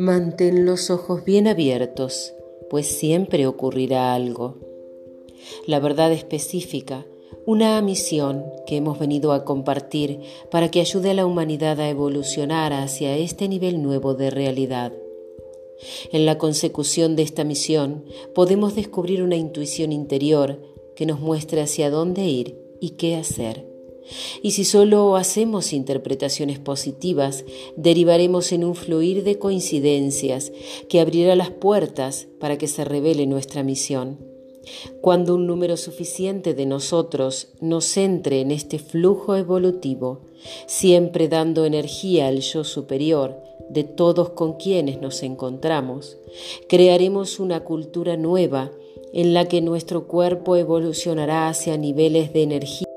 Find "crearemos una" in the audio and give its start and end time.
46.68-47.64